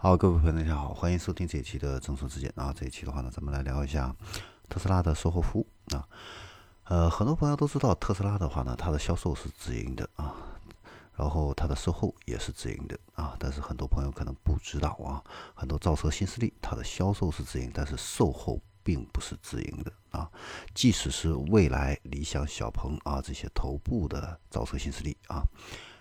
[0.00, 2.72] 好，各位朋友，大家好，欢迎收听这一期的正说之见啊。
[2.72, 4.14] 这一期的话呢，咱们来聊一下
[4.68, 6.08] 特斯拉的售后服务啊。
[6.84, 10.36] 呃，很多朋友都知道特斯拉的话呢，它的销售是直营的啊，
[11.16, 13.34] 然后它的售后也是直营的啊。
[13.40, 15.18] 但是很多朋友可能不知道啊，
[15.52, 20.30] 很多造车新势力它的销售是直营，但是售后并不是直营的啊。
[20.76, 25.42] 即使是蔚来、理想、小鹏啊这些头部的造车新势力啊，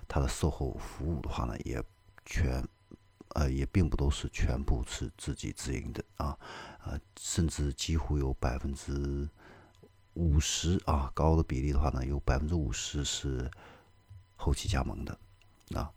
[0.08, 1.84] 它的售后服务的话呢，也
[2.28, 2.64] 全。
[3.38, 6.36] 呃，也并不都是全部是自己直营的啊，
[6.84, 9.30] 呃，甚至几乎有百分之
[10.16, 13.48] 五十啊，高的比例的话呢，有百分之五十是
[14.36, 15.16] 后期加盟的
[15.76, 15.94] 啊。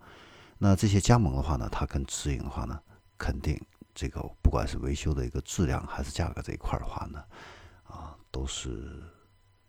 [0.58, 2.78] 那这些加盟的话呢，它跟直营的话呢，
[3.16, 3.58] 肯定
[3.94, 7.24] 这个不管是维修的一个质量还是价格这一块的话呢，
[7.84, 9.02] 啊，都是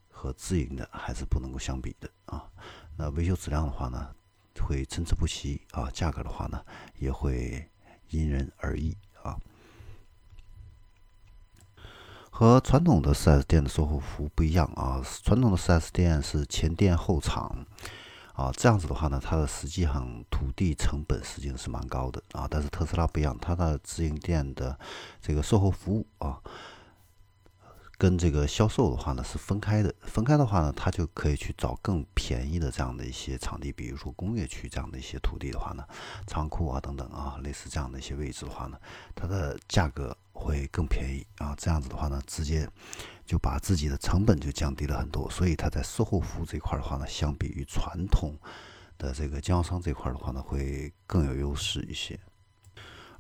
[0.10, 2.52] 和自营的还是不能够相比的啊。
[2.98, 4.14] 那维修质量的话呢？
[4.60, 6.64] 会参差不齐啊，价格的话呢，
[6.98, 7.70] 也会
[8.10, 9.38] 因人而异啊。
[12.30, 17.66] 和传统的 4S 店的售后服务不一样啊，传统的 4S 店是前店后厂
[18.34, 22.48] 啊，这样子的话呢，它的实际上土地成本实际上是蛮高的啊。
[22.50, 24.80] 但是特斯拉不一样，它的直营店的
[25.22, 26.42] 这个售后服务啊。
[28.02, 35.86] 跟这个销售的话呢是分开的，分开的话呢，他就可以去找更便宜的这样的一些场地，比如说工业区这样的一些土地的话呢，
[36.26, 38.80] 仓库啊等等啊，类似这样的一些位置的话呢，
[39.14, 42.68] 它的价格会更便宜啊，这样子的话呢，直接
[43.24, 48.36] 就把自己的成本就降低了很多，所以它在售后服务这块的话呢，相比于传统
[48.98, 52.20] 的这个经销商这块的话呢，会更有优势一些。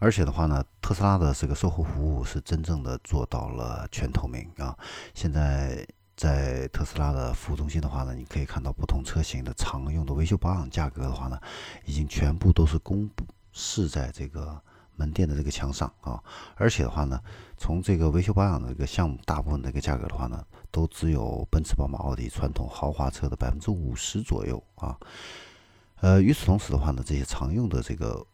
[0.01, 4.75] 而且的话呢，特斯拉的这个售后服务是真正的做到了全透明啊！
[5.13, 11.39] 现在在特斯拉的服务中心的话呢，你可以看到不同车型的常用的维修保养价格的话呢，
[11.85, 14.59] 已经全部都是公布示在这个
[14.95, 16.19] 门店的这个墙上啊！
[16.55, 17.21] 而且的话呢，
[17.55, 24.97] 从这个维修保养的这个项目，大部分这个价格的话呢，都只有奔驰、宝马、奥迪传统豪华车的百分之五十左右啊！
[25.97, 28.25] 呃，与此同时的话呢，这些常用的这个。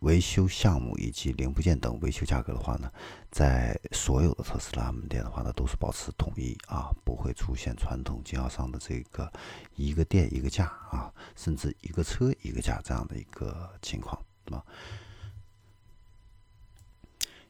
[0.00, 2.90] 维修项目以及零部件等维修价格的话呢，
[3.30, 9.32] 在所有的特斯拉门店的话呢，都是保持统一啊，不会出现传统经销商的这个
[9.74, 14.64] 一个店一个价啊，甚至一个车一个价这样的一个情况，对吧？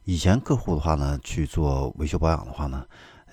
[0.05, 2.87] 以前客户的话呢，去做维修保养的话呢。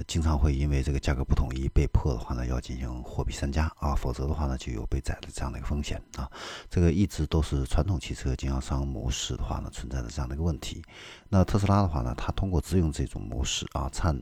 [0.06, 6.30] 经常会因为这个价格不统一，被迫的话呢要进行货比三家啊，否则的话呢就有被宰的这样的一个风险啊。
[6.68, 10.82] 这个一直都是传统汽车经销商模式的话呢存在的这样的一个问题。
[11.28, 14.18] 那特斯拉的话呢，它通过自用这种模式啊，倡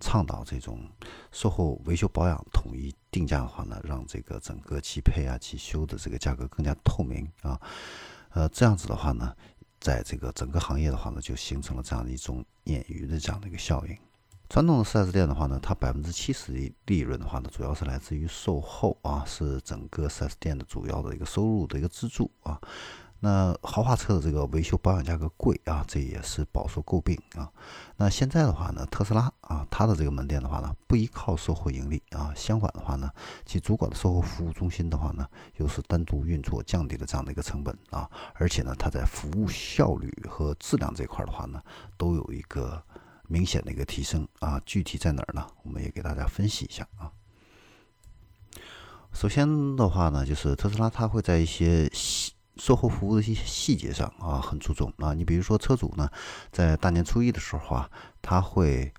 [0.00, 0.88] 倡导这种
[1.32, 7.60] 售后维修保养统一定价的话呢，让这个整个汽配啊、汽修的这个价格更加透明啊。
[8.30, 9.34] 呃，这样子的话呢，
[9.80, 13.98] 在这个整个行业的话呢，就形成了这样的一种鲶鱼的这样的一个效应。
[14.48, 22.58] 传统的 4S 店的话呢，它百分之七十的利润的话呢，主要是来自于售后啊，是整个 4S 店的主要的一个收入的一个支柱啊。
[23.20, 27.50] 那豪华车的这个维修保养价格贵啊，这也是饱受诟病啊。
[27.96, 33.10] 那现在的话呢，特斯拉啊，它的这个门店的话呢，不依靠售后盈利啊，相反的话呢，
[33.44, 38.08] 其主管的售后服务中心的话呢，又是单独运作，降低了这样的一个成本啊。
[38.34, 41.62] 而且呢，它在服务效率和质量这块的话呢，
[41.98, 42.82] 都有一个。
[43.28, 45.46] 明显的一个提升啊，具体在哪儿呢？
[45.62, 47.12] 我们也给大家分析一下啊。
[49.12, 55.14] 首先的话呢，就是特斯拉它会在一些细售后服务的一些细节上啊很注重啊。
[55.14, 56.10] 你比如说车主呢，
[56.50, 57.90] 在大年初一的时候啊，
[58.20, 58.92] 他会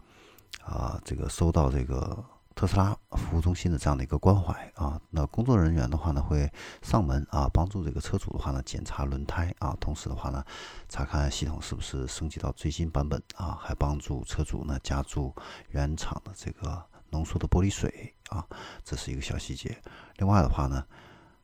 [0.64, 2.24] 啊这个收到这个。
[2.60, 10.44] 特斯拉服务中心的这样的一个关怀啊，那工作人员的话呢会上门啊帮助这个车主的话呢检查轮胎啊，同时的话呢
[10.90, 15.34] 查看系统是不是升级到最新版本啊，还帮助车主呢加注
[15.70, 18.46] 原厂的这个浓缩的玻璃水啊，
[18.84, 19.82] 这是一个小细节。
[20.18, 20.84] 另外的话呢。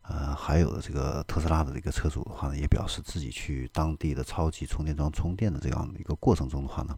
[0.08, 6.96] 呃，还有的这个特斯拉的这个车主的话呢，也表示自己去当地的超级充电桩充电的这样的一个过程中的话呢，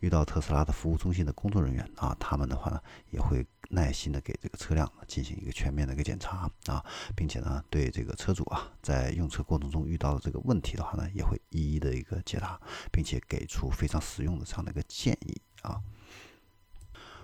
[0.00, 2.78] 遇到特斯拉的服务中心的工作人员啊，他们的话呢，
[3.10, 6.84] 也会耐心的给这个车辆进行一个全面的一个检查啊，
[7.16, 12.60] 并且呢，对这个车主啊，在用车过程中遇到的这个问题的话呢，也会一一的一个解答，
[12.92, 15.80] 并且给出非常实用的这样的一个建议啊。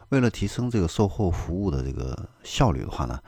[0.08, 3.22] 为了提升这个售后服务的这个效率的话呢。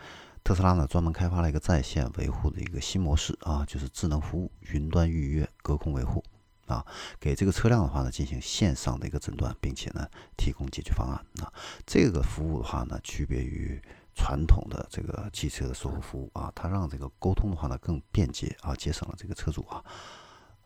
[0.51, 6.25] 特斯拉呢，专门开发了一个在线维护的一个新模式啊，就是智能服务、云端预约、隔空维护
[6.67, 6.85] 啊，
[7.21, 10.05] 给这个车辆的话呢，进行线上的一个诊断，并且呢，
[10.37, 11.53] 提供解决方案啊。
[11.87, 13.81] 这个服务的话呢，区别于
[14.17, 19.85] 传统的这个汽车的售后服务啊，它让这个沟通的话呢更便捷啊，节省了这个车主啊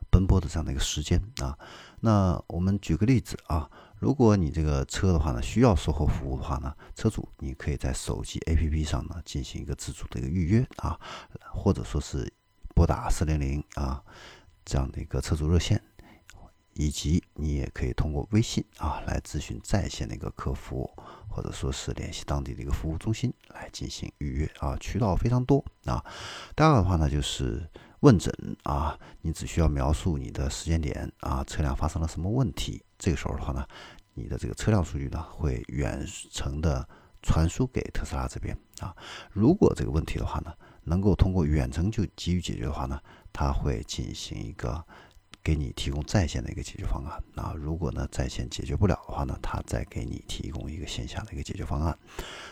[0.08, 1.58] 奔波的这样的一个时间啊。
[2.00, 10.98] 那我们举个例子啊，如果你这个车的话呢，需要售后服务的话呢，车主你可以在手机 APP 上呢进行一个自主的一个预约啊，
[11.52, 12.32] 或者说是
[12.74, 14.02] 拨打四零零啊
[14.64, 15.82] 这样的一个车主热线。
[16.76, 20.90] 以及你也可以通过微信啊来咨询在线的一个客服，
[21.28, 26.04] 或者说是联系当地的一个服务中心来进行预约啊，渠道非常多啊。
[26.56, 27.70] 第二个的话呢，就是
[28.04, 28.30] 问诊
[28.64, 33.66] 啊，你只需要描述你的时间点啊，车辆发生了什么问题，这个时候的话呢，
[34.12, 36.86] 你的这个车辆数据呢会远程的
[37.22, 38.94] 传输给特斯拉这边啊。
[39.32, 40.52] 如果这个问题的话呢，
[40.82, 43.00] 能够通过远程就给予解决的话呢，
[43.32, 44.84] 它会进行一个。
[45.42, 51.98] 给你提供在线的一个解决方案啊，如果呢在线解决不了的话呢，他再给你提供一个线下的一个解决方案。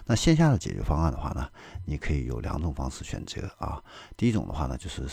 [0.05, 1.49] 那线下的解决方案的话呢，
[1.87, 3.83] 你可以有两种方式选择啊。
[4.15, 5.09] 第一种的话呢，就是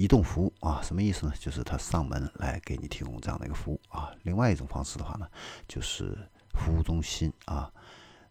[0.00, 1.32] 移动服务啊，什么意思呢？
[1.38, 4.10] 就是他上门来给你提供这样的一个服务啊。
[4.22, 5.28] 另外一种方式的话呢，
[5.68, 6.16] 就是
[6.54, 7.70] 服务中心啊，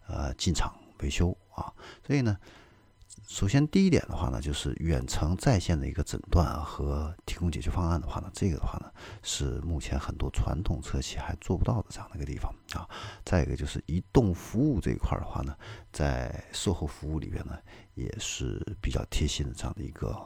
[0.08, 1.72] 呃进场维修啊。
[2.06, 2.38] 所以呢。
[3.28, 8.92] 首先，第一点的话呢，就是远程在线的一个诊断和提供解决方案的话呢，这个的话呢，
[9.22, 12.90] 是目前很多传统车企还做不到的这样的一个地方啊。
[13.24, 15.56] 再一个就是移动服务这一块的话呢，
[15.92, 17.56] 在售后服务里边呢，
[17.94, 20.18] 也是比较贴心的这样的一个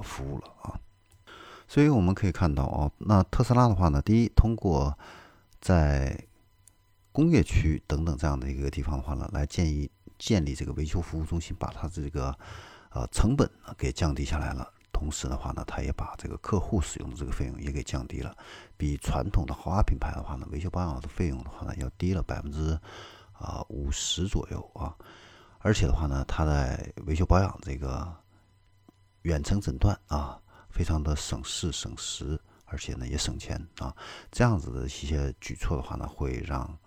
[0.00, 0.78] 服务了啊。
[1.68, 4.96] 所以我们可以看到啊，那特斯拉的话呢，第一，通过
[5.60, 6.26] 在
[7.12, 9.90] 工业区等等这样的一个地方的话呢，来建议。
[10.18, 12.32] 建立这个维修服务中心，把它这个
[12.90, 14.72] 呃成本给降低下来了。
[14.92, 18.32] 同时的话呢，它也把这个客户使用的这个费用也给降低了，
[18.76, 22.78] 比传统的豪华品牌的话呢，维修保养的费用的话呢，要低了百分之
[23.32, 24.94] 啊五十左右啊。
[25.58, 28.08] 而且的话呢，它在维修保养这个
[29.22, 30.40] 远程诊断啊，
[30.70, 33.94] 非常的省事省时，而且呢也省钱啊。
[34.30, 36.78] 这样子的一些举措的话呢，会让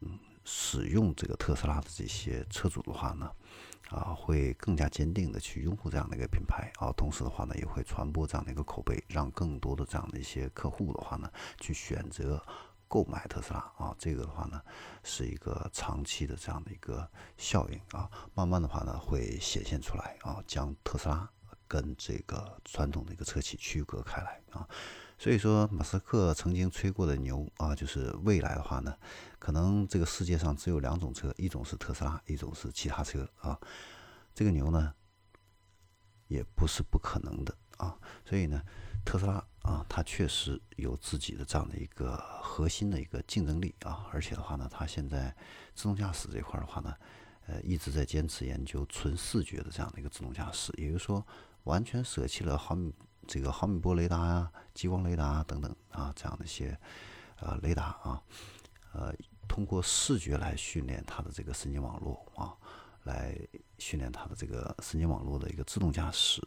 [0.00, 0.18] 嗯。
[0.42, 3.30] 使用这个特斯拉的这些车主的话呢，
[3.90, 12.42] 啊，会更加坚定的去拥护这样的一个品牌啊，同时的话呢，也会传播这样的一个口碑，让更多的这样的一些客户的话呢，去选择
[12.88, 14.60] 购买特斯拉啊，这个的话呢，
[15.04, 21.30] 是一个长期的这样的一个效应啊，慢慢的话呢，会显现出来啊，将特斯拉
[21.70, 24.66] 跟这个传统的一个车企区隔开来啊。
[25.16, 28.96] 所以说，马斯克曾经吹过的牛啊，就是未来的话呢，
[29.38, 33.56] 可能这个世界上只有两种车，一种是特斯拉，一种是其他车啊。
[34.34, 34.92] 这个牛呢，
[36.26, 37.96] 也不是不可能的啊。
[38.24, 38.62] 所以呢，
[39.04, 44.08] 特斯拉啊，它确实有自己的这样的一个核心的一个竞争力啊。
[44.10, 45.36] 而且的话呢，它现在
[45.74, 46.94] 自动驾驶这块的话呢，
[47.46, 51.26] 呃，一直在坚持研究纯视觉的这样的一个自动驾驶，也就是说，
[51.64, 52.94] 完全舍弃了毫米。
[53.28, 56.76] 这个毫米波雷达呀、激光雷达等等啊，这样的一些
[57.38, 58.20] 呃雷达啊，
[58.92, 59.14] 呃，
[59.46, 62.56] 通过视觉来训练它的这个神经网络啊，
[63.04, 63.38] 来
[63.78, 66.42] 训练它的这个神经网络的一个自动驾驶。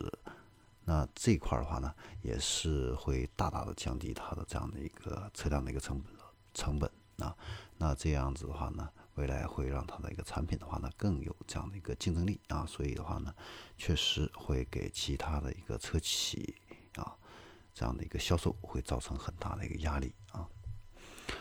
[0.84, 6.14] 那这一块的话呢，也是会大大的降低它的这样的一个车辆的一个成本
[6.54, 7.34] 成本啊。
[7.78, 8.90] 那这样子的话呢？
[9.16, 13.34] 未来会让它的一个产品的话呢更有这样的一个竞争力啊，所以的话呢，
[13.78, 16.56] 确实会给其他的一个车企
[16.96, 17.16] 啊
[17.74, 20.48] 这样的一个销售会造成很大的一个压力啊。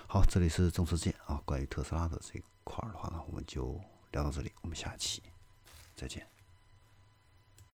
[0.07, 3.81] 好，这里是正式见啊，关于特斯拉的这一块的话呢，我们就
[4.11, 5.23] 聊到这里，我们下期
[5.97, 6.27] 再见。